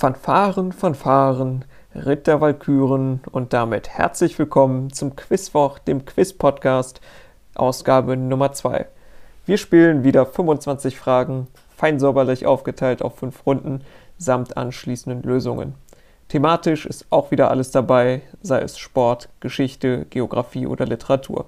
Fanfaren, 0.00 0.72
Fanfaren, 0.72 1.66
Ritt 1.94 2.26
der 2.26 2.40
Walküren 2.40 3.20
und 3.32 3.52
damit 3.52 3.90
herzlich 3.90 4.38
willkommen 4.38 4.90
zum 4.90 5.14
Quizwoch, 5.14 5.78
dem 5.78 6.06
Quiz-Podcast, 6.06 7.02
Ausgabe 7.54 8.16
Nummer 8.16 8.52
2. 8.52 8.86
Wir 9.44 9.58
spielen 9.58 10.02
wieder 10.02 10.24
25 10.24 10.98
Fragen, 10.98 11.48
fein 11.76 12.00
säuberlich 12.00 12.46
aufgeteilt 12.46 13.02
auf 13.02 13.18
5 13.18 13.44
Runden, 13.44 13.84
samt 14.16 14.56
anschließenden 14.56 15.22
Lösungen. 15.22 15.74
Thematisch 16.28 16.86
ist 16.86 17.04
auch 17.10 17.30
wieder 17.30 17.50
alles 17.50 17.70
dabei, 17.70 18.22
sei 18.40 18.62
es 18.62 18.78
Sport, 18.78 19.28
Geschichte, 19.40 20.06
Geografie 20.08 20.66
oder 20.66 20.86
Literatur. 20.86 21.44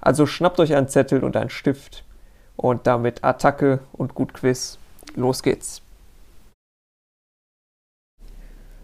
Also 0.00 0.26
schnappt 0.26 0.58
euch 0.58 0.74
einen 0.74 0.88
Zettel 0.88 1.22
und 1.22 1.36
einen 1.36 1.48
Stift 1.48 2.02
und 2.56 2.88
damit 2.88 3.22
Attacke 3.22 3.78
und 3.92 4.16
gut 4.16 4.34
Quiz. 4.34 4.78
Los 5.14 5.44
geht's. 5.44 5.80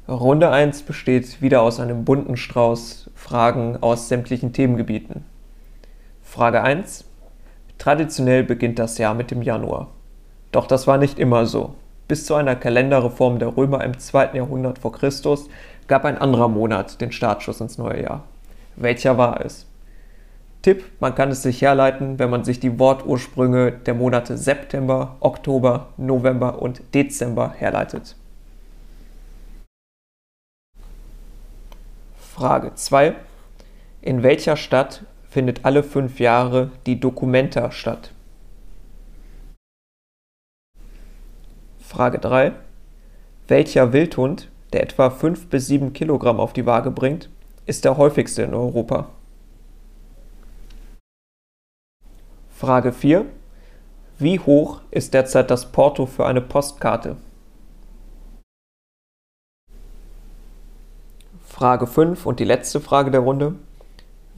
Runde 0.08 0.48
1 0.48 0.84
besteht 0.84 1.42
wieder 1.42 1.60
aus 1.60 1.80
einem 1.80 2.06
bunten 2.06 2.38
Strauß 2.38 3.10
Fragen 3.14 3.76
aus 3.82 4.08
sämtlichen 4.08 4.54
Themengebieten. 4.54 5.26
Frage 6.22 6.62
1. 6.62 7.04
Traditionell 7.76 8.42
beginnt 8.42 8.78
das 8.78 8.96
Jahr 8.96 9.12
mit 9.12 9.30
dem 9.30 9.42
Januar. 9.42 9.88
Doch 10.50 10.66
das 10.66 10.86
war 10.86 10.96
nicht 10.96 11.18
immer 11.18 11.44
so. 11.44 11.74
Bis 12.08 12.24
zu 12.24 12.34
einer 12.36 12.56
Kalenderreform 12.56 13.38
der 13.38 13.54
Römer 13.54 13.84
im 13.84 13.98
2. 13.98 14.30
Jahrhundert 14.32 14.78
vor 14.78 14.92
Christus 14.92 15.50
gab 15.88 16.06
ein 16.06 16.16
anderer 16.16 16.48
Monat 16.48 17.02
den 17.02 17.12
Startschuss 17.12 17.60
ins 17.60 17.76
neue 17.76 18.02
Jahr. 18.02 18.24
Welcher 18.76 19.18
war 19.18 19.44
es? 19.44 19.66
Tipp, 20.62 20.84
man 21.00 21.14
kann 21.14 21.30
es 21.30 21.42
sich 21.42 21.60
herleiten, 21.60 22.18
wenn 22.18 22.30
man 22.30 22.44
sich 22.44 22.60
die 22.60 22.78
Wortursprünge 22.78 23.72
der 23.72 23.92
Monate 23.92 24.38
September, 24.38 25.16
Oktober, 25.20 25.88
November 25.98 26.62
und 26.62 26.94
Dezember 26.94 27.52
herleitet. 27.54 28.16
Frage 32.38 32.72
2. 32.72 33.16
In 34.00 34.22
welcher 34.22 34.56
Stadt 34.56 35.02
findet 35.28 35.64
alle 35.64 35.82
fünf 35.82 36.20
Jahre 36.20 36.70
die 36.86 37.00
Documenta 37.00 37.72
statt? 37.72 38.12
Frage 41.80 42.20
3. 42.20 42.52
Welcher 43.48 43.92
Wildhund, 43.92 44.52
der 44.72 44.84
etwa 44.84 45.10
5 45.10 45.48
bis 45.48 45.66
7 45.66 45.92
Kilogramm 45.92 46.38
auf 46.38 46.52
die 46.52 46.64
Waage 46.64 46.92
bringt, 46.92 47.28
ist 47.66 47.84
der 47.84 47.96
häufigste 47.96 48.42
in 48.42 48.54
Europa? 48.54 49.08
Frage 52.50 52.92
4. 52.92 53.24
Wie 54.20 54.38
hoch 54.38 54.80
ist 54.92 55.12
derzeit 55.12 55.50
das 55.50 55.72
Porto 55.72 56.06
für 56.06 56.24
eine 56.24 56.40
Postkarte? 56.40 57.16
Frage 61.58 61.88
5 61.88 62.24
und 62.24 62.38
die 62.38 62.44
letzte 62.44 62.80
Frage 62.80 63.10
der 63.10 63.18
Runde. 63.18 63.56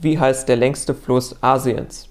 Wie 0.01 0.19
heißt 0.19 0.49
der 0.49 0.57
längste 0.57 0.95
Fluss 0.95 1.37
Asiens? 1.43 2.09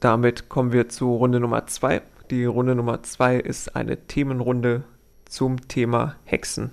Damit 0.00 0.48
kommen 0.48 0.72
wir 0.72 0.88
zu 0.88 1.14
Runde 1.14 1.38
Nummer 1.38 1.66
2. 1.66 2.00
Die 2.30 2.46
Runde 2.46 2.74
Nummer 2.74 3.02
2 3.02 3.36
ist 3.36 3.76
eine 3.76 4.06
Themenrunde 4.06 4.84
zum 5.26 5.68
Thema 5.68 6.16
Hexen. 6.24 6.70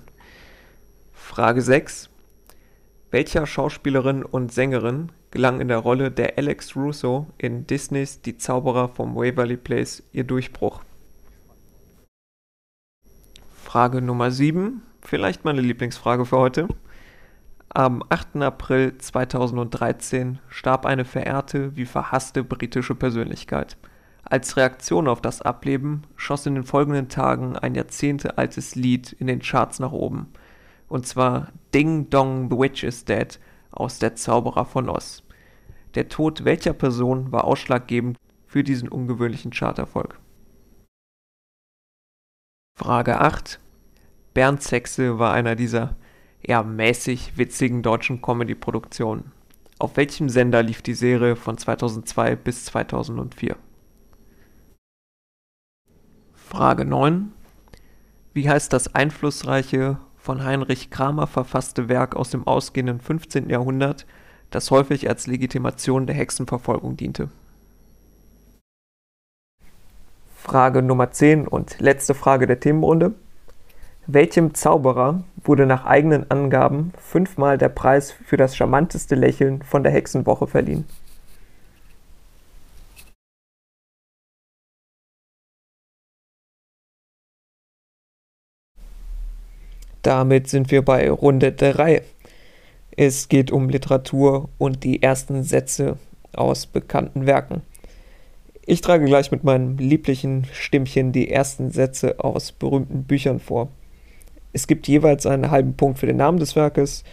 Frage 1.12 1.60
6. 1.60 2.08
Welcher 3.10 3.46
Schauspielerin 3.46 4.22
und 4.22 4.54
Sängerin 4.54 5.12
gelang 5.30 5.60
in 5.60 5.68
der 5.68 5.80
Rolle 5.80 6.10
der 6.10 6.38
Alex 6.38 6.76
Russo 6.76 7.26
in 7.36 7.66
Disneys 7.66 8.22
Die 8.22 8.38
Zauberer 8.38 8.88
vom 8.88 9.14
Waverly 9.16 9.58
Place 9.58 10.02
ihr 10.14 10.24
Durchbruch? 10.24 10.85
Frage 13.76 14.00
Nummer 14.00 14.30
7, 14.30 14.80
vielleicht 15.02 15.44
meine 15.44 15.60
Lieblingsfrage 15.60 16.24
für 16.24 16.38
heute. 16.38 16.66
Am 17.68 18.02
8. 18.08 18.36
April 18.36 18.96
2013 18.96 20.38
starb 20.48 20.86
eine 20.86 21.04
verehrte 21.04 21.76
wie 21.76 21.84
verhasste 21.84 22.42
britische 22.42 22.94
Persönlichkeit. 22.94 23.76
Als 24.22 24.56
Reaktion 24.56 25.06
auf 25.06 25.20
das 25.20 25.42
Ableben 25.42 26.04
schoss 26.16 26.46
in 26.46 26.54
den 26.54 26.64
folgenden 26.64 27.10
Tagen 27.10 27.54
ein 27.58 27.74
jahrzehntealtes 27.74 28.76
Lied 28.76 29.12
in 29.12 29.26
den 29.26 29.40
Charts 29.40 29.78
nach 29.78 29.92
oben. 29.92 30.32
Und 30.88 31.06
zwar 31.06 31.48
Ding 31.74 32.08
Dong 32.08 32.48
the 32.50 32.56
Witch 32.56 32.82
is 32.82 33.04
Dead 33.04 33.38
aus 33.72 33.98
Der 33.98 34.14
Zauberer 34.14 34.64
von 34.64 34.88
Oz. 34.88 35.22
Der 35.96 36.08
Tod 36.08 36.46
welcher 36.46 36.72
Person 36.72 37.30
war 37.30 37.44
ausschlaggebend 37.44 38.16
für 38.46 38.64
diesen 38.64 38.88
ungewöhnlichen 38.88 39.50
Charterfolg? 39.50 40.18
Frage 42.78 43.20
8. 43.20 43.60
Bernd 44.36 44.62
Zexe 44.62 45.18
war 45.18 45.32
einer 45.32 45.56
dieser 45.56 45.96
eher 46.42 46.62
mäßig 46.62 47.38
witzigen 47.38 47.82
deutschen 47.82 48.20
Comedy-Produktionen. 48.20 49.32
Auf 49.78 49.96
welchem 49.96 50.28
Sender 50.28 50.62
lief 50.62 50.82
die 50.82 50.92
Serie 50.92 51.36
von 51.36 51.56
2002 51.56 52.36
bis 52.36 52.66
2004? 52.66 53.56
Frage 56.34 56.84
9. 56.84 57.32
Wie 58.34 58.46
heißt 58.46 58.74
das 58.74 58.94
einflussreiche, 58.94 59.96
von 60.18 60.44
Heinrich 60.44 60.90
Kramer 60.90 61.26
verfasste 61.26 61.88
Werk 61.88 62.14
aus 62.14 62.28
dem 62.28 62.46
ausgehenden 62.46 63.00
15. 63.00 63.48
Jahrhundert, 63.48 64.04
das 64.50 64.70
häufig 64.70 65.08
als 65.08 65.26
Legitimation 65.26 66.06
der 66.06 66.14
Hexenverfolgung 66.14 66.98
diente? 66.98 67.30
Frage 70.34 70.82
Nummer 70.82 71.10
10 71.10 71.48
und 71.48 71.80
letzte 71.80 72.12
Frage 72.12 72.46
der 72.46 72.60
Themenrunde. 72.60 73.14
Welchem 74.08 74.54
Zauberer 74.54 75.24
wurde 75.42 75.66
nach 75.66 75.84
eigenen 75.84 76.30
Angaben 76.30 76.92
fünfmal 76.96 77.58
der 77.58 77.68
Preis 77.68 78.12
für 78.12 78.36
das 78.36 78.56
charmanteste 78.56 79.16
Lächeln 79.16 79.62
von 79.62 79.82
der 79.82 79.90
Hexenwoche 79.90 80.46
verliehen? 80.46 80.84
Damit 90.02 90.48
sind 90.48 90.70
wir 90.70 90.84
bei 90.84 91.10
Runde 91.10 91.50
3. 91.50 92.02
Es 92.96 93.28
geht 93.28 93.50
um 93.50 93.68
Literatur 93.68 94.48
und 94.56 94.84
die 94.84 95.02
ersten 95.02 95.42
Sätze 95.42 95.98
aus 96.32 96.66
bekannten 96.66 97.26
Werken. 97.26 97.62
Ich 98.64 98.82
trage 98.82 99.04
gleich 99.04 99.32
mit 99.32 99.42
meinem 99.42 99.78
lieblichen 99.78 100.46
Stimmchen 100.52 101.10
die 101.10 101.28
ersten 101.28 101.72
Sätze 101.72 102.20
aus 102.20 102.52
berühmten 102.52 103.02
Büchern 103.02 103.40
vor. 103.40 103.68
Es 104.56 104.66
gibt 104.66 104.88
jeweils 104.88 105.26
einen 105.26 105.50
halben 105.50 105.74
Punkt 105.74 105.98
für 105.98 106.06
den 106.06 106.16
Namen 106.16 106.38
des 106.38 106.56
Werkes 106.56 107.04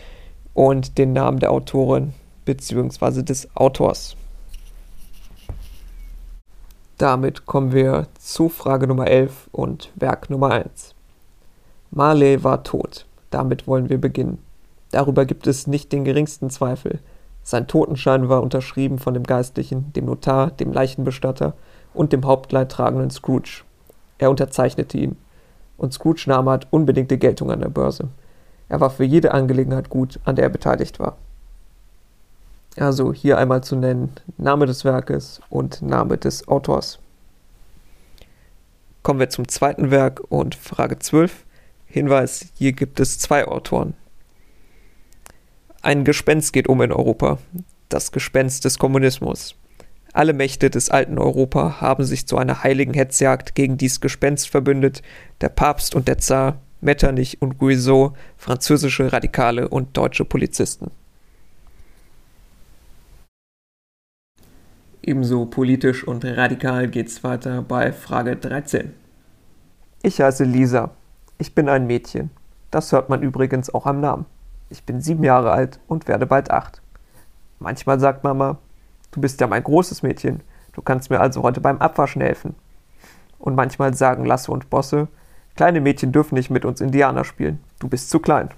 und 0.53 0.97
den 0.97 1.11
Namen 1.11 1.39
der 1.39 1.51
Autorin 1.51 2.13
bzw. 2.45 3.21
des 3.21 3.53
Autors. 3.53 4.15
Damit 6.97 7.45
kommen 7.45 7.73
wir 7.73 8.07
zu 8.17 8.47
Frage 8.47 8.87
Nummer 8.87 9.07
11 9.07 9.49
und 9.51 9.91
Werk 9.95 10.29
Nummer 10.29 10.51
1. 10.51 10.95
Marley 11.91 12.45
war 12.45 12.63
tot. 12.63 13.05
Damit 13.29 13.67
wollen 13.67 13.89
wir 13.89 13.99
beginnen. 13.99 14.37
Darüber 14.91 15.25
gibt 15.25 15.45
es 15.45 15.67
nicht 15.67 15.91
den 15.91 16.05
geringsten 16.05 16.49
Zweifel. 16.49 17.01
Sein 17.43 17.67
Totenschein 17.67 18.29
war 18.29 18.41
unterschrieben 18.41 18.99
von 18.99 19.13
dem 19.13 19.23
Geistlichen, 19.23 19.91
dem 19.91 20.05
Notar, 20.05 20.51
dem 20.51 20.71
Leichenbestatter 20.71 21.55
und 21.93 22.13
dem 22.13 22.23
hauptleidtragenden 22.23 23.09
Scrooge. 23.09 23.63
Er 24.17 24.29
unterzeichnete 24.29 24.97
ihn 24.97 25.17
und 25.83 25.94
Scrooge 25.94 26.23
nahm 26.27 26.47
hat 26.49 26.66
unbedingte 26.71 27.17
Geltung 27.17 27.51
an 27.51 27.59
der 27.59 27.67
Börse. 27.67 28.07
Er 28.69 28.79
war 28.79 28.89
für 28.89 29.03
jede 29.03 29.33
Angelegenheit 29.33 29.89
gut, 29.89 30.17
an 30.23 30.38
der 30.38 30.45
er 30.45 30.49
beteiligt 30.49 30.97
war. 30.97 31.17
Also 32.77 33.11
hier 33.11 33.38
einmal 33.38 33.63
zu 33.66 33.75
nennen 33.75 34.13
Name 34.38 34.66
des 34.66 34.85
Werkes 34.85 35.41
und 35.49 35.81
Name 35.81 36.18
des 36.18 36.47
Autors. 36.47 37.00
Kommen 39.03 39.19
wir 39.19 39.30
zum 39.30 39.50
zweiten 39.50 39.91
Werk 39.91 40.21
und 40.30 40.56
Frage 40.56 40.97
12. 40.97 41.44
Hinweis, 41.85 42.45
hier 42.56 42.71
gibt 42.71 43.01
es 43.01 43.19
zwei 43.19 43.45
Autoren. 43.45 43.94
Ein 45.81 46.06
Gespenst 46.06 46.53
geht 46.53 46.69
um 46.69 46.81
in 46.81 46.94
Europa, 46.94 47.39
das 47.89 48.13
Gespenst 48.13 48.63
des 48.63 48.80
Kommunismus. 48.80 49.56
Alle 50.13 50.33
Mächte 50.33 50.69
des 50.69 50.92
alten 50.92 51.18
Europa 51.18 51.81
haben 51.81 52.04
sich 52.04 52.27
zu 52.27 52.38
einer 52.38 52.63
heiligen 52.63 52.94
Hetzjagd 52.94 53.56
gegen 53.56 53.77
dies 53.77 54.00
Gespenst 54.00 54.48
verbündet, 54.48 55.01
der 55.42 55.50
Papst 55.50 55.95
und 55.95 56.07
der 56.07 56.19
Zar, 56.19 56.62
Metternich 56.81 57.42
und 57.42 57.57
Guizot, 57.57 58.13
französische 58.38 59.12
Radikale 59.12 59.68
und 59.68 59.98
deutsche 59.98 60.24
Polizisten. 60.24 60.92
Ebenso 65.01 65.48
politisch 65.48 66.07
und 66.07 66.24
radikal 66.24 66.88
geht's 66.88 67.24
weiter 67.24 67.63
bei 67.63 67.92
Frage 67.92 68.36
13. 68.36 68.94
Ich 70.04 70.21
heiße 70.21 70.44
Lisa. 70.44 70.92
Ich 71.39 71.56
bin 71.56 71.68
ein 71.68 71.88
Mädchen. 71.88 72.30
Das 72.69 72.92
hört 72.92 73.09
man 73.09 73.24
übrigens 73.24 73.74
auch 73.74 73.88
am 73.88 74.00
Namen. 74.00 74.25
Ich 74.69 74.83
bin 74.83 75.01
sieben 75.01 75.24
Jahre 75.24 75.51
alt 75.51 75.80
und 75.88 76.07
werde 76.07 76.25
bald 76.25 76.51
acht. 76.51 76.81
Manchmal 77.59 78.00
sagt 78.00 78.24
Mama, 78.24 78.59
Du 79.13 79.21
bist 79.21 79.39
ja 79.39 79.48
mein 79.48 79.63
großes 79.63 80.01
Mädchen. 80.01 80.42
Du 80.74 80.81
kannst 80.81 81.12
mir 81.12 81.19
also 81.19 81.44
heute 81.44 81.62
beim 81.62 81.77
Abwaschen 81.77 82.21
helfen. 82.21 82.56
Und 83.38 83.56
manchmal 83.56 83.94
sagen 83.94 84.25
Lasse 84.25 84.51
und 84.51 84.69
Bosse, 84.71 85.07
kleine 85.56 85.81
Mädchen 85.81 86.12
dürfen 86.12 86.36
nicht 86.36 86.50
mit 86.50 86.65
uns 86.65 86.81
Indianer 86.81 87.24
spielen. 87.24 87.60
Du 87.80 87.88
bist 87.88 88.10
zu 88.10 88.19
klein. 88.19 88.50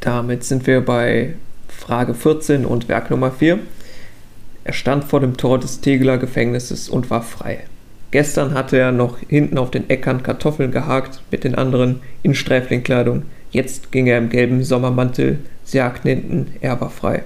Damit 0.00 0.44
sind 0.44 0.66
wir 0.66 0.84
bei 0.84 1.36
Frage 1.68 2.12
14 2.12 2.66
und 2.66 2.88
Werk 2.88 3.10
Nummer 3.10 3.30
4. 3.30 3.58
Er 4.64 4.72
stand 4.74 5.04
vor 5.04 5.20
dem 5.20 5.38
Tor 5.38 5.58
des 5.58 5.80
Tegeler 5.80 6.18
Gefängnisses 6.18 6.90
und 6.90 7.08
war 7.08 7.22
frei. 7.22 7.64
Gestern 8.10 8.52
hatte 8.52 8.76
er 8.76 8.92
noch 8.92 9.18
hinten 9.20 9.56
auf 9.56 9.70
den 9.70 9.88
Äckern 9.88 10.22
Kartoffeln 10.22 10.70
gehakt 10.70 11.22
mit 11.30 11.44
den 11.44 11.54
anderen 11.54 12.02
in 12.22 12.34
Sträflingkleidung. 12.34 13.22
Jetzt 13.50 13.90
ging 13.90 14.06
er 14.06 14.18
im 14.18 14.28
gelben 14.28 14.62
Sommermantel, 14.62 15.38
sie 15.64 15.78
jagten 15.78 16.08
hinten, 16.08 16.52
er 16.60 16.80
war 16.80 16.90
frei. 16.90 17.22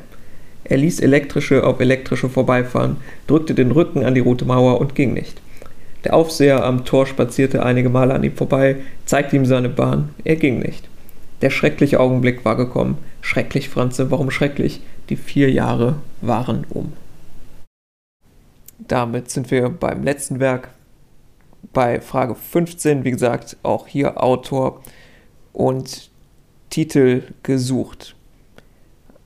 Er 0.64 0.76
ließ 0.76 1.00
elektrische 1.00 1.64
auf 1.64 1.80
elektrische 1.80 2.28
vorbeifahren, 2.28 2.96
drückte 3.26 3.54
den 3.54 3.70
Rücken 3.70 4.04
an 4.04 4.14
die 4.14 4.20
rote 4.20 4.44
Mauer 4.44 4.80
und 4.80 4.94
ging 4.94 5.14
nicht. 5.14 5.40
Der 6.04 6.14
Aufseher 6.14 6.64
am 6.64 6.84
Tor 6.84 7.06
spazierte 7.06 7.64
einige 7.64 7.88
Male 7.88 8.14
an 8.14 8.22
ihm 8.22 8.36
vorbei, 8.36 8.76
zeigte 9.04 9.36
ihm 9.36 9.46
seine 9.46 9.68
Bahn, 9.68 10.10
er 10.24 10.36
ging 10.36 10.58
nicht. 10.58 10.88
Der 11.40 11.50
schreckliche 11.50 12.00
Augenblick 12.00 12.44
war 12.44 12.56
gekommen. 12.56 12.98
Schrecklich, 13.20 13.68
Franze, 13.68 14.10
warum 14.10 14.30
schrecklich? 14.30 14.80
Die 15.08 15.16
vier 15.16 15.50
Jahre 15.50 15.96
waren 16.20 16.66
um. 16.68 16.92
Damit 18.78 19.30
sind 19.30 19.50
wir 19.50 19.68
beim 19.68 20.02
letzten 20.02 20.40
Werk, 20.40 20.70
bei 21.72 22.00
Frage 22.00 22.34
15, 22.34 23.04
wie 23.04 23.10
gesagt, 23.10 23.56
auch 23.62 23.86
hier 23.86 24.22
Autor 24.22 24.82
und 25.52 26.10
Titel 26.70 27.22
gesucht. 27.42 28.14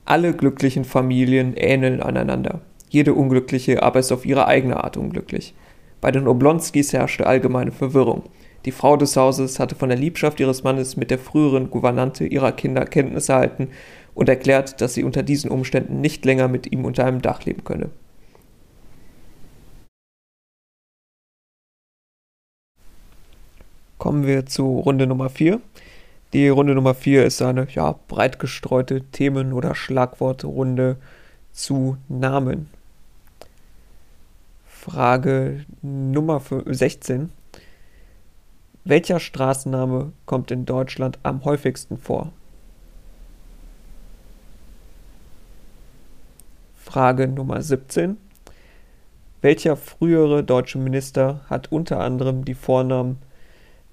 Alle 0.05 0.33
glücklichen 0.33 0.83
Familien 0.83 1.55
ähneln 1.55 2.01
aneinander. 2.01 2.59
Jede 2.89 3.13
unglückliche 3.13 3.81
aber 3.81 3.99
ist 3.99 4.11
auf 4.11 4.25
ihre 4.25 4.47
eigene 4.47 4.83
Art 4.83 4.97
unglücklich. 4.97 5.53
Bei 6.01 6.11
den 6.11 6.27
Oblonskis 6.27 6.91
herrschte 6.91 7.25
allgemeine 7.25 7.71
Verwirrung. 7.71 8.23
Die 8.65 8.71
Frau 8.71 8.97
des 8.97 9.15
Hauses 9.15 9.59
hatte 9.59 9.75
von 9.75 9.87
der 9.87 9.97
Liebschaft 9.97 10.41
ihres 10.41 10.63
Mannes 10.63 10.97
mit 10.97 11.09
der 11.09 11.19
früheren 11.19 11.69
Gouvernante 11.69 12.25
ihrer 12.25 12.51
Kinder 12.51 12.85
Kenntnis 12.85 13.29
erhalten 13.29 13.69
und 14.13 14.27
erklärt, 14.27 14.81
dass 14.81 14.93
sie 14.93 15.05
unter 15.05 15.23
diesen 15.23 15.49
Umständen 15.49 16.01
nicht 16.01 16.25
länger 16.25 16.49
mit 16.49 16.71
ihm 16.71 16.83
unter 16.83 17.05
einem 17.05 17.21
Dach 17.21 17.43
leben 17.45 17.63
könne. 17.63 17.89
Kommen 23.97 24.27
wir 24.27 24.45
zu 24.45 24.79
Runde 24.79 25.07
Nummer 25.07 25.29
4. 25.29 25.61
Die 26.33 26.49
Runde 26.49 26.73
Nummer 26.73 26.95
4 26.95 27.25
ist 27.25 27.43
eine 27.43 27.67
ja, 27.69 27.93
breit 28.07 28.39
gestreute 28.39 29.01
Themen- 29.11 29.53
oder 29.53 29.75
Schlagwortrunde 29.75 30.97
zu 31.51 31.97
Namen. 32.09 32.71
Frage 34.65 35.63
Nummer 35.83 36.41
16. 36.65 37.31
Welcher 38.83 39.19
Straßenname 39.19 40.11
kommt 40.25 40.49
in 40.49 40.65
Deutschland 40.65 41.19
am 41.21 41.45
häufigsten 41.45 41.99
vor? 41.99 42.33
Frage 46.75 47.27
Nummer 47.27 47.61
17. 47.61 48.17
Welcher 49.41 49.77
frühere 49.77 50.43
deutsche 50.43 50.79
Minister 50.79 51.41
hat 51.47 51.71
unter 51.71 51.99
anderem 51.99 52.43
die 52.43 52.55
Vornamen 52.55 53.19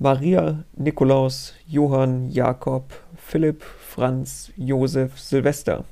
Maria, 0.02 0.64
Nikolaus, 0.76 1.52
Johann, 1.66 2.30
Jakob, 2.30 2.90
Philipp, 3.16 3.62
Franz, 3.62 4.50
Josef, 4.56 5.20
Silvester. 5.20 5.84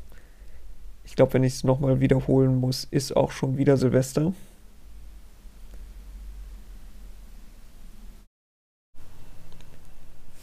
Ich 1.05 1.15
glaube, 1.15 1.35
wenn 1.35 1.45
ich 1.45 1.53
es 1.57 1.65
nochmal 1.65 2.01
wiederholen 2.01 2.59
muss, 2.59 2.89
ist 2.91 3.15
auch 3.15 3.31
schon 3.31 3.59
wieder 3.59 3.77
Silvester. 3.77 4.33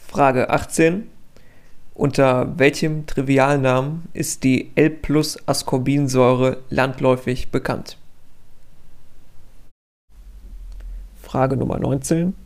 Frage 0.06 0.48
18. 0.48 1.08
Unter 1.94 2.56
welchem 2.60 3.06
Trivialnamen 3.06 4.04
ist 4.12 4.44
die 4.44 4.70
L-Plus-Ascorbinsäure 4.76 6.58
landläufig 6.70 7.50
bekannt? 7.50 7.98
Frage 11.20 11.56
Nummer 11.56 11.80
19. 11.80 12.45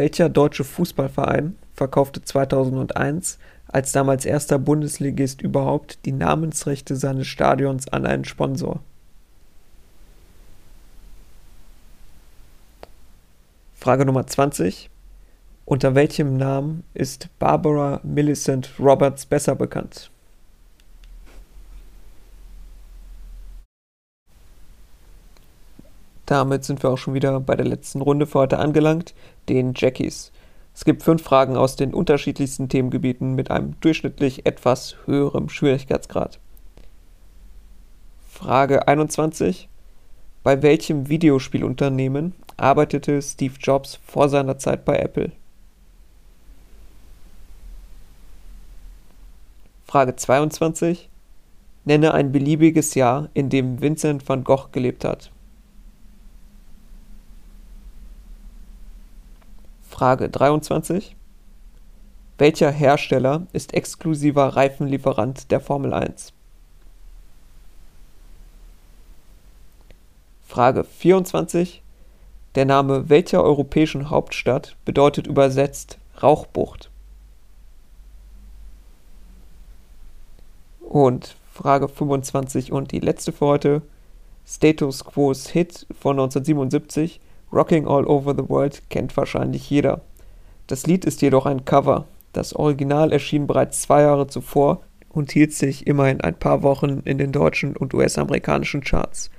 Welcher 0.00 0.30
deutsche 0.30 0.64
Fußballverein 0.64 1.58
verkaufte 1.74 2.22
2001 2.22 3.38
als 3.66 3.92
damals 3.92 4.24
erster 4.24 4.58
Bundesligist 4.58 5.42
überhaupt 5.42 6.06
die 6.06 6.12
Namensrechte 6.12 6.96
seines 6.96 7.26
Stadions 7.26 7.86
an 7.86 8.06
einen 8.06 8.24
Sponsor? 8.24 8.80
Frage 13.74 14.06
Nummer 14.06 14.26
20. 14.26 14.88
Unter 15.66 15.94
welchem 15.94 16.38
Namen 16.38 16.82
ist 16.94 17.28
Barbara 17.38 18.00
Millicent 18.02 18.70
Roberts 18.78 19.26
besser 19.26 19.54
bekannt? 19.54 20.10
Damit 26.30 26.62
sind 26.62 26.80
wir 26.84 26.90
auch 26.90 26.96
schon 26.96 27.14
wieder 27.14 27.40
bei 27.40 27.56
der 27.56 27.66
letzten 27.66 28.00
Runde 28.00 28.24
für 28.24 28.38
heute 28.38 28.60
angelangt, 28.60 29.14
den 29.48 29.72
Jackies. 29.74 30.30
Es 30.72 30.84
gibt 30.84 31.02
fünf 31.02 31.24
Fragen 31.24 31.56
aus 31.56 31.74
den 31.74 31.92
unterschiedlichsten 31.92 32.68
Themengebieten 32.68 33.34
mit 33.34 33.50
einem 33.50 33.74
durchschnittlich 33.80 34.46
etwas 34.46 34.94
höherem 35.06 35.48
Schwierigkeitsgrad. 35.48 36.38
Frage 38.28 38.86
21. 38.86 39.68
Bei 40.44 40.62
welchem 40.62 41.08
Videospielunternehmen 41.08 42.36
arbeitete 42.56 43.20
Steve 43.22 43.54
Jobs 43.58 43.98
vor 44.06 44.28
seiner 44.28 44.56
Zeit 44.56 44.84
bei 44.84 45.00
Apple? 45.00 45.32
Frage 49.84 50.14
22. 50.14 51.08
Nenne 51.84 52.14
ein 52.14 52.30
beliebiges 52.30 52.94
Jahr, 52.94 53.30
in 53.34 53.48
dem 53.48 53.80
Vincent 53.80 54.28
van 54.28 54.44
Gogh 54.44 54.68
gelebt 54.70 55.04
hat. 55.04 55.32
Frage 60.00 60.30
23. 60.30 61.14
Welcher 62.38 62.70
Hersteller 62.70 63.46
ist 63.52 63.74
exklusiver 63.74 64.56
Reifenlieferant 64.56 65.50
der 65.50 65.60
Formel 65.60 65.92
1? 65.92 66.32
Frage 70.48 70.84
24. 70.84 71.82
Der 72.54 72.64
Name 72.64 73.10
welcher 73.10 73.44
europäischen 73.44 74.08
Hauptstadt 74.08 74.74
bedeutet 74.86 75.26
übersetzt 75.26 75.98
Rauchbucht? 76.22 76.88
Und 80.80 81.36
Frage 81.52 81.88
25 81.88 82.72
und 82.72 82.92
die 82.92 83.00
letzte 83.00 83.32
für 83.32 83.44
heute. 83.44 83.82
Status 84.46 85.04
Quo's 85.04 85.48
Hit 85.48 85.86
von 86.00 86.18
1977 86.18 87.20
Rocking 87.52 87.86
All 87.86 88.06
Over 88.06 88.34
the 88.34 88.48
World 88.48 88.82
kennt 88.90 89.16
wahrscheinlich 89.16 89.68
jeder. 89.70 90.02
Das 90.66 90.86
Lied 90.86 91.04
ist 91.04 91.20
jedoch 91.20 91.46
ein 91.46 91.64
Cover. 91.64 92.06
Das 92.32 92.54
Original 92.54 93.12
erschien 93.12 93.46
bereits 93.46 93.82
zwei 93.82 94.02
Jahre 94.02 94.28
zuvor 94.28 94.82
und 95.08 95.32
hielt 95.32 95.52
sich 95.52 95.86
immerhin 95.88 96.20
ein 96.20 96.38
paar 96.38 96.62
Wochen 96.62 97.00
in 97.04 97.18
den 97.18 97.32
deutschen 97.32 97.76
und 97.76 97.92
US-amerikanischen 97.92 98.82
Charts. 98.82 99.30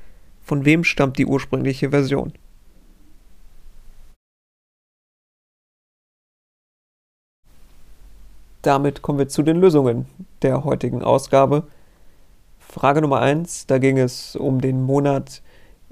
Von 0.41 0.65
wem 0.65 0.84
stammt 0.84 1.18
die 1.18 1.25
ursprüngliche 1.25 1.91
Version? 1.91 2.34
Damit 8.62 9.01
kommen 9.01 9.20
wir 9.20 9.30
zu 9.30 9.41
den 9.41 9.58
Lösungen 9.58 10.06
der 10.41 10.65
heutigen 10.65 11.01
Ausgabe. 11.01 11.63
Frage 12.60 13.01
Nummer 13.01 13.22
1, 13.22 13.68
da 13.68 13.80
ging 13.80 13.98
es 13.98 14.36
um 14.36 14.62
den 14.62 14.84
Monat 14.84 15.41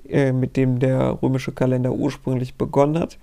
äh, 0.10 0.32
mit 0.32 0.58
dem 0.58 0.80
der 0.80 1.22
römische 1.22 1.52
Kalender 1.52 1.92
ursprünglich 1.92 2.56
begonnen 2.56 3.00
hat. 3.00 3.18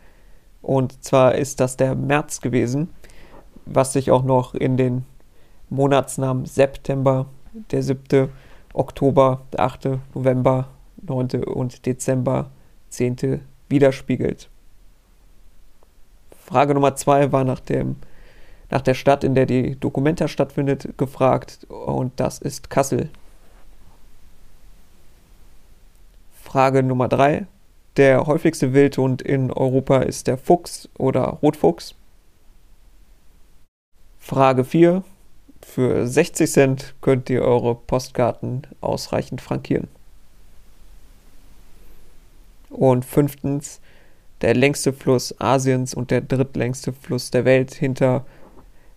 Und 0.63 1.05
zwar 1.05 1.35
ist 1.35 1.61
das 1.61 1.77
der 1.77 1.95
März 1.95 2.41
gewesen, 2.41 2.91
was 3.67 3.93
sich 3.93 4.11
auch 4.11 4.25
noch 4.25 4.55
in 4.55 4.77
den 4.77 5.05
Monatsnamen 5.71 6.47
September, 6.47 7.27
der 7.71 7.83
7., 7.83 8.29
Oktober, 8.73 9.43
der 9.53 9.61
8., 9.61 9.89
November, 10.15 10.69
9. 11.03 11.45
und 11.45 11.87
Dezember, 11.87 12.51
10. 12.91 13.41
widerspiegelt. 13.69 14.49
Frage 16.31 16.75
Nummer 16.75 16.95
2 16.95 17.33
war 17.33 17.45
nach, 17.45 17.61
dem, 17.61 17.97
nach 18.71 18.83
der 18.83 18.95
Stadt, 18.95 19.25
in 19.25 19.35
der 19.35 19.47
die 19.47 19.79
Dokumenta 19.79 20.29
stattfindet, 20.29 20.97
gefragt 20.97 21.67
und 21.69 22.13
das 22.21 22.39
ist 22.39 22.71
Kassel. 22.71 23.11
Frage 26.57 26.83
Nummer 26.83 27.07
3. 27.07 27.45
Der 27.99 28.27
häufigste 28.27 28.73
Wildhund 28.73 29.21
in 29.21 29.53
Europa 29.53 29.99
ist 29.99 30.27
der 30.27 30.39
Fuchs 30.39 30.89
oder 30.97 31.25
Rotfuchs. 31.43 31.95
Frage 34.19 34.65
4. 34.65 35.05
Für 35.61 36.07
60 36.07 36.51
Cent 36.51 36.95
könnt 37.03 37.29
ihr 37.29 37.43
eure 37.43 37.75
Postkarten 37.75 38.63
ausreichend 38.81 39.43
frankieren. 39.43 39.89
Und 42.71 43.05
fünftens, 43.05 43.83
der 44.41 44.55
längste 44.55 44.95
Fluss 44.95 45.39
Asiens 45.39 45.93
und 45.93 46.11
der 46.11 46.23
drittlängste 46.23 46.95
Fluss 46.95 47.31
der 47.31 47.45
Welt 47.45 47.75
hinter 47.75 48.25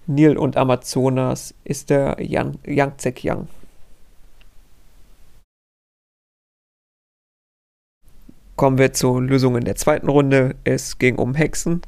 Nil 0.07 0.37
und 0.37 0.55
Amazonas 0.55 1.53
ist 1.65 1.89
der 1.89 2.15
Yang 2.21 2.57
Yangtze-Kiang. 2.65 3.49
Kommen 8.59 8.77
wir 8.77 8.91
zur 8.91 9.21
Lösung 9.21 9.55
in 9.55 9.63
der 9.63 9.77
zweiten 9.77 10.09
Runde. 10.09 10.53
Es 10.65 10.97
ging 10.97 11.15
um 11.15 11.33
Hexen. 11.33 11.81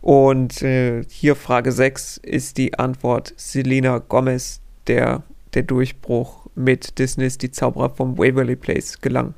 Und 0.00 0.62
äh, 0.62 1.02
hier 1.08 1.34
Frage 1.34 1.72
6 1.72 2.18
ist 2.18 2.56
die 2.56 2.78
Antwort 2.78 3.34
Selena 3.36 3.98
Gomez, 3.98 4.60
der 4.86 5.24
der 5.54 5.64
Durchbruch 5.64 6.46
mit 6.54 7.00
Disneys 7.00 7.36
Die 7.38 7.50
Zauberer 7.50 7.90
vom 7.90 8.16
Waverly 8.16 8.54
Place 8.54 9.00
gelang. 9.00 9.34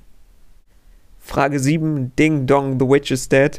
Frage 1.18 1.60
7, 1.60 2.14
Ding 2.18 2.46
Dong, 2.46 2.78
The 2.78 2.86
Witch 2.86 3.10
is 3.10 3.30
Dead. 3.30 3.58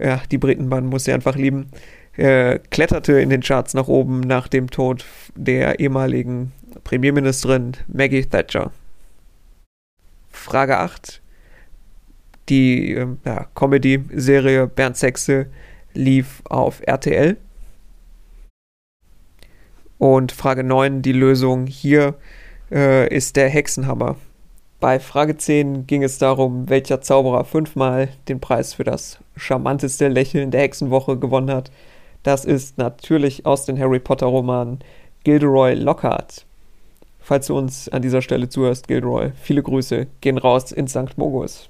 Ja, 0.00 0.20
die 0.28 0.38
Britenbahn 0.38 0.86
muss 0.86 1.04
sie 1.04 1.12
einfach 1.12 1.36
lieben. 1.36 1.70
Äh, 2.16 2.58
kletterte 2.70 3.20
in 3.20 3.30
den 3.30 3.42
Charts 3.42 3.74
nach 3.74 3.86
oben 3.86 4.22
nach 4.22 4.48
dem 4.48 4.70
Tod 4.70 5.04
der 5.36 5.78
ehemaligen 5.78 6.50
Premierministerin 6.82 7.76
Maggie 7.86 8.24
Thatcher. 8.24 8.72
Frage 10.32 10.78
8, 10.78 11.22
die 12.48 12.92
äh, 12.94 13.06
ja, 13.24 13.46
Comedy-Serie 13.54 14.66
Bernd 14.66 14.96
Sexe 14.96 15.46
lief 15.94 16.42
auf 16.48 16.80
RTL. 16.86 17.36
Und 19.98 20.32
Frage 20.32 20.62
9, 20.62 21.02
die 21.02 21.12
Lösung 21.12 21.66
hier 21.66 22.14
äh, 22.70 23.12
ist 23.14 23.36
der 23.36 23.48
Hexenhammer. 23.48 24.16
Bei 24.80 25.00
Frage 25.00 25.36
10 25.36 25.88
ging 25.88 26.04
es 26.04 26.18
darum, 26.18 26.68
welcher 26.68 27.00
Zauberer 27.00 27.44
fünfmal 27.44 28.10
den 28.28 28.38
Preis 28.38 28.74
für 28.74 28.84
das 28.84 29.18
charmanteste 29.36 30.06
Lächeln 30.06 30.52
der 30.52 30.60
Hexenwoche 30.60 31.18
gewonnen 31.18 31.50
hat. 31.50 31.72
Das 32.22 32.44
ist 32.44 32.78
natürlich 32.78 33.44
aus 33.44 33.66
den 33.66 33.78
Harry 33.78 33.98
Potter 33.98 34.26
Romanen 34.26 34.78
Gilderoy 35.24 35.74
Lockhart. 35.74 36.46
Falls 37.18 37.48
du 37.48 37.58
uns 37.58 37.88
an 37.88 38.02
dieser 38.02 38.22
Stelle 38.22 38.48
zuhörst, 38.48 38.86
Gilderoy, 38.86 39.32
viele 39.34 39.62
Grüße, 39.62 40.06
gehen 40.20 40.38
raus 40.38 40.70
in 40.70 40.86
St. 40.86 41.18
Mogus. 41.18 41.68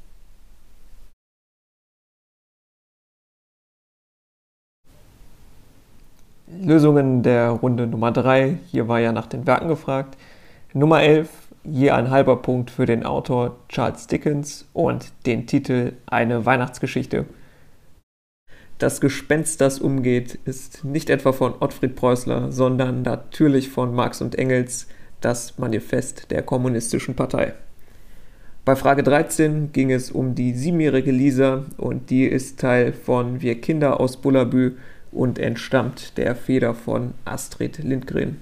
Lösungen 6.50 7.22
der 7.22 7.50
Runde 7.50 7.86
Nummer 7.86 8.10
3. 8.10 8.58
Hier 8.66 8.88
war 8.88 9.00
ja 9.00 9.12
nach 9.12 9.26
den 9.26 9.46
Werken 9.46 9.68
gefragt. 9.68 10.16
Nummer 10.72 11.02
11, 11.02 11.28
je 11.64 11.90
ein 11.90 12.10
halber 12.10 12.36
Punkt 12.36 12.70
für 12.70 12.86
den 12.86 13.04
Autor 13.04 13.56
Charles 13.68 14.06
Dickens 14.06 14.66
und 14.72 15.12
den 15.26 15.46
Titel 15.46 15.92
Eine 16.06 16.46
Weihnachtsgeschichte. 16.46 17.26
Das 18.78 19.00
Gespenst, 19.00 19.60
das 19.60 19.80
umgeht, 19.80 20.38
ist 20.44 20.84
nicht 20.84 21.10
etwa 21.10 21.32
von 21.32 21.54
Ottfried 21.58 21.96
Preußler, 21.96 22.52
sondern 22.52 23.02
natürlich 23.02 23.68
von 23.68 23.94
Marx 23.94 24.22
und 24.22 24.36
Engels, 24.36 24.86
das 25.20 25.58
Manifest 25.58 26.30
der 26.30 26.42
Kommunistischen 26.42 27.16
Partei. 27.16 27.54
Bei 28.64 28.76
Frage 28.76 29.02
13 29.02 29.72
ging 29.72 29.90
es 29.90 30.10
um 30.10 30.34
die 30.34 30.52
siebenjährige 30.52 31.10
Lisa 31.10 31.64
und 31.76 32.10
die 32.10 32.24
ist 32.24 32.60
Teil 32.60 32.92
von 32.92 33.40
Wir 33.40 33.60
Kinder 33.60 33.98
aus 33.98 34.18
Bullabü 34.18 34.76
und 35.12 35.38
entstammt 35.38 36.16
der 36.16 36.34
Feder 36.36 36.74
von 36.74 37.14
Astrid 37.24 37.78
Lindgren. 37.78 38.40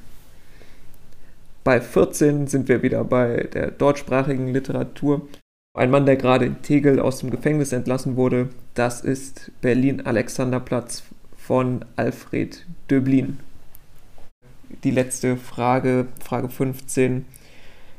Bei 1.65 1.81
14 1.81 2.47
sind 2.47 2.69
wir 2.69 2.83
wieder 2.83 3.03
bei 3.05 3.49
der 3.53 3.73
deutschsprachigen 3.73 4.53
Literatur. 4.53 5.29
Ein 5.77 5.91
Mann, 5.91 6.07
der 6.07 6.17
gerade 6.17 6.47
in 6.47 6.63
Tegel 6.63 7.01
aus 7.01 7.19
dem 7.19 7.31
Gefängnis 7.31 7.73
entlassen 7.73 8.17
wurde, 8.17 8.51
das 8.75 9.01
ist 9.01 9.51
Berlin-Alexanderplatz 9.63 11.03
von 11.37 11.85
Alfred 11.97 12.65
Döblin. 12.89 13.41
Die 14.85 14.91
letzte 14.91 15.37
Frage, 15.37 16.07
Frage 16.23 16.49
15. 16.49 17.25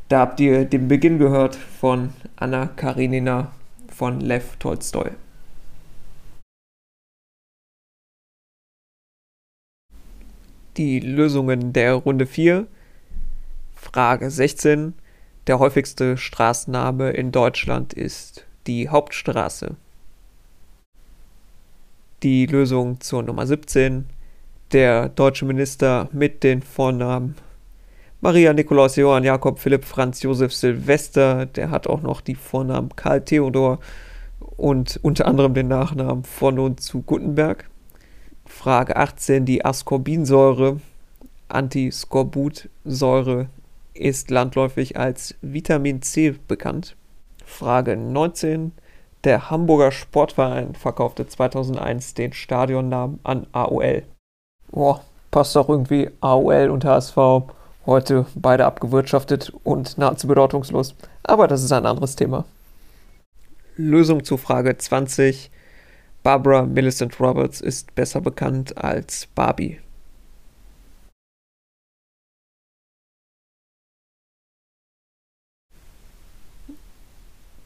Da 0.10 0.20
habt 0.20 0.40
ihr 0.40 0.64
den 0.64 0.88
Beginn 0.88 1.20
gehört 1.20 1.56
von 1.56 2.12
Anna 2.38 2.68
Karenina 2.68 3.52
von 3.90 4.22
Lev 4.22 4.56
Tolstoi. 4.60 5.12
Die 10.77 11.00
Lösungen 11.00 11.74
der 11.74 11.93
Runde 11.93 12.25
4. 12.25 12.67
Frage 13.75 14.29
16. 14.29 14.93
Der 15.48 15.60
häufigste 15.60 16.17
Straßenname 16.17 17.12
in 17.12 17.31
Deutschland 17.31 17.93
ist 17.93 18.46
die 18.67 18.89
Hauptstraße. 18.89 19.75
Die 22.24 22.46
Lösung 22.46 23.00
zur 23.00 23.24
Nummer 23.24 23.48
17. 23.48 24.05
Der 24.72 25.10
deutsche 25.10 25.46
Minister 25.46 26.10
mit 26.12 26.43
den 26.43 26.62
Vornamen 26.62 27.36
Maria 28.19 28.51
Nikolaus 28.51 28.96
Johann 28.96 29.24
Jakob 29.24 29.60
Philipp 29.60 29.86
Franz 29.86 30.24
Josef 30.24 30.51
Silvester, 30.51 31.46
der 31.46 31.69
hat 31.69 31.88
auch 31.88 32.01
noch 32.01 32.19
die 32.19 32.36
Vornamen 32.36 32.96
Karl 32.96 33.22
Theodor 33.22 33.79
und 34.39 35.00
unter 35.03 35.27
anderem 35.27 35.53
den 35.53 35.67
Nachnamen 35.67 36.24
von 36.24 36.57
und 36.57 36.81
zu 36.81 37.03
Gutenberg. 37.03 37.69
Frage 38.48 38.96
18, 38.96 39.46
die 39.46 39.63
Ascorbinsäure, 39.63 40.80
Antiskorbutsäure, 41.50 43.48
ist 43.94 44.32
landläufig 44.32 44.98
als 44.98 45.36
Vitamin 45.42 46.01
C 46.01 46.36
bekannt. 46.48 46.96
Frage 47.46 47.98
19, 47.98 48.72
der 49.24 49.50
Hamburger 49.50 49.92
Sportverein 49.92 50.75
verkaufte 50.75 51.27
2001 51.27 52.13
den 52.13 52.34
Stadionnamen 52.34 53.20
an 53.24 53.48
AOL. 53.51 54.04
Boah, 54.72 55.01
passt 55.32 55.56
doch 55.56 55.70
irgendwie 55.70 56.10
AOL 56.22 56.70
und 56.70 56.86
HSV. 56.86 57.18
Heute 57.86 58.25
beide 58.36 58.66
abgewirtschaftet 58.66 59.54
und 59.63 59.98
nahezu 59.98 60.27
bedeutungslos. 60.27 60.96
Aber 61.24 61.48
das 61.48 61.63
ist 61.63 61.72
ein 61.72 61.86
anderes 61.86 62.16
Thema. 62.16 62.46
Lösung 63.75 64.24
zu 64.24 64.38
Frage 64.38 64.77
20. 64.77 65.51
Barbara 66.27 66.63
Millicent 66.63 67.22
Roberts 67.22 67.62
ist 67.62 67.96
besser 67.96 68.19
bekannt 68.19 68.77
als 68.77 69.27
Barbie. 69.27 69.79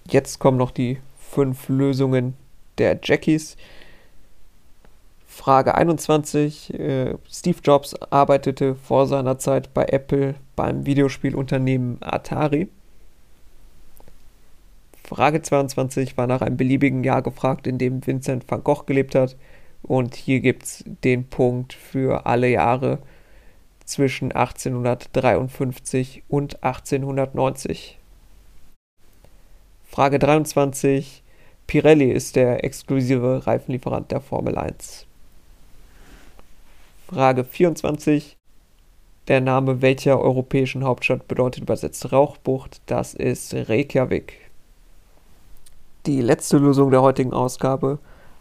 Jetzt 0.07 0.37
kommen 0.37 0.59
noch 0.59 0.69
die 0.69 0.99
fünf 1.17 1.69
Lösungen 1.69 2.35
der 2.77 2.99
Jackies. 3.01 3.57
Frage 5.25 5.73
21. 5.73 6.71
Äh, 6.75 7.15
Steve 7.27 7.57
Jobs 7.63 7.95
arbeitete 8.11 8.75
vor 8.75 9.07
seiner 9.07 9.39
Zeit 9.39 9.73
bei 9.73 9.85
Apple 9.85 10.35
beim 10.55 10.85
Videospielunternehmen 10.85 11.97
Atari. 12.01 12.69
Frage 15.11 15.41
22 15.41 16.15
war 16.15 16.25
nach 16.25 16.41
einem 16.41 16.55
beliebigen 16.55 17.03
Jahr 17.03 17.21
gefragt, 17.21 17.67
in 17.67 17.77
dem 17.77 18.07
Vincent 18.07 18.49
van 18.49 18.63
Gogh 18.63 18.85
gelebt 18.85 19.13
hat. 19.13 19.35
Und 19.83 20.15
hier 20.15 20.39
gibt 20.39 20.63
es 20.63 20.85
den 21.03 21.27
Punkt 21.27 21.73
für 21.73 22.25
alle 22.25 22.47
Jahre 22.47 22.99
zwischen 23.83 24.31
1853 24.31 26.23
und 26.29 26.63
1890. 26.63 27.97
Frage 29.83 30.17
23. 30.17 31.23
Pirelli 31.67 32.09
ist 32.09 32.37
der 32.37 32.63
exklusive 32.63 33.45
Reifenlieferant 33.45 34.11
der 34.11 34.21
Formel 34.21 34.57
1. 34.57 35.05
Frage 37.09 37.43
24. 37.43 38.37
Der 39.27 39.41
Name 39.41 39.81
welcher 39.81 40.21
europäischen 40.21 40.85
Hauptstadt 40.85 41.27
bedeutet 41.27 41.63
übersetzt 41.63 42.13
Rauchbucht? 42.13 42.81
Das 42.85 43.13
ist 43.13 43.53
Reykjavik 43.53 44.40
die 46.05 46.21
letzte 46.21 46.57
Lösung 46.57 46.91
der 46.91 47.01
heutigen 47.01 47.33
Ausgabe, 47.33 47.99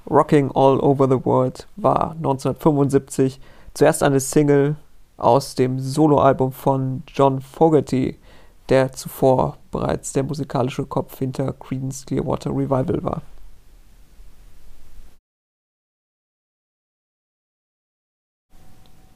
Rocking 0.09 0.50
All 0.52 0.81
Over 0.81 1.09
the 1.09 1.25
World, 1.25 1.67
war 1.76 2.12
1975 2.12 3.40
zuerst 3.75 4.02
eine 4.02 4.21
Single 4.21 4.76
aus 5.17 5.55
dem 5.55 5.79
Soloalbum 5.79 6.52
von 6.52 7.02
John 7.07 7.40
Fogerty, 7.40 8.19
der 8.69 8.93
zuvor 8.93 9.59
bereits 9.71 10.12
der 10.12 10.23
musikalische 10.23 10.87
Kopf 10.87 11.19
hinter 11.19 11.52
Creedence 11.52 12.07
Clearwater 12.07 12.50
Revival 12.50 13.02
war. 13.02 13.23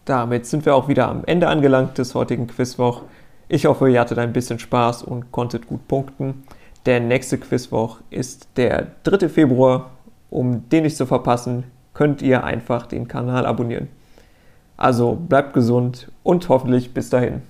Damit 0.05 0.45
sind 0.45 0.67
wir 0.67 0.75
auch 0.75 0.89
wieder 0.89 1.09
am 1.09 1.25
Ende 1.25 1.49
angelangt 1.49 1.97
des 1.97 2.15
heutigen 2.15 2.47
Quizwoch. 2.47 3.03
Ich 3.49 3.65
hoffe, 3.65 3.91
ihr 3.91 4.01
hattet 4.01 4.19
ein 4.19 4.35
bisschen 4.35 4.59
Spaß 4.59 5.03
und 5.03 5.33
konntet 5.33 5.67
gut 5.67 5.89
punkten. 5.89 6.45
Der 6.87 7.01
nächste 7.01 7.39
Quizwoch 7.39 8.01
ist 8.11 8.49
der 8.57 8.89
3. 9.05 9.31
Februar. 9.31 9.93
Um 10.29 10.69
den 10.69 10.83
nicht 10.83 10.97
zu 10.97 11.07
verpassen, 11.07 11.65
könnt 11.95 12.21
ihr 12.21 12.45
einfach 12.45 12.87
den 12.87 13.09
Kanal 13.09 13.47
abonnieren. 13.47 13.89
Also 14.77 15.15
bleibt 15.15 15.55
gesund 15.55 16.11
und 16.23 16.49
hoffentlich 16.49 16.93
bis 16.93 17.09
dahin. 17.09 17.41